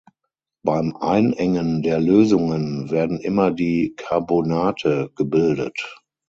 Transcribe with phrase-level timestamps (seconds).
[0.63, 5.93] Beim Einengen der Lösungen werden immer die Carbonate gebildet.